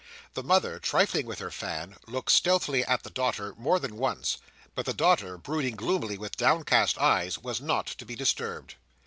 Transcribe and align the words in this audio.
The 0.33 0.41
mother, 0.41 0.79
trifling 0.79 1.27
with 1.27 1.37
her 1.37 1.51
fan, 1.51 1.95
looked 2.07 2.31
stealthily 2.31 2.83
at 2.85 3.03
the 3.03 3.11
daughter 3.11 3.53
more 3.55 3.77
than 3.77 3.97
once, 3.97 4.37
but 4.73 4.87
the 4.87 4.95
daughter, 4.95 5.37
brooding 5.37 5.75
gloomily 5.75 6.17
with 6.17 6.37
downcast 6.37 6.97
eyes, 6.97 7.37
was 7.37 7.61
not 7.61 7.85
to 7.85 8.03
be 8.07 8.15
disturbed. 8.15 8.73